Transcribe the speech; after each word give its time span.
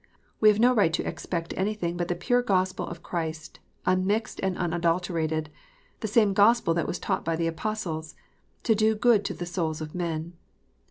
We 0.39 0.49
have 0.49 0.59
no 0.59 0.73
right 0.73 0.91
to 0.93 1.07
expect 1.07 1.53
anything 1.55 1.95
but 1.95 2.07
the 2.07 2.15
pure 2.15 2.41
Gospel 2.41 2.87
of 2.87 3.03
Christ, 3.03 3.59
unmixed 3.85 4.39
and 4.41 4.57
un 4.57 4.73
adulterated, 4.73 5.51
the 5.99 6.07
same 6.07 6.33
Gospel 6.33 6.73
that 6.73 6.87
was 6.87 6.97
taught 6.97 7.23
by 7.23 7.35
the 7.35 7.45
Apostles, 7.45 8.15
to 8.63 8.73
do 8.73 8.95
good 8.95 9.23
to 9.25 9.35
the 9.35 9.45
souls 9.45 9.79
of 9.79 9.93
men. 9.93 10.33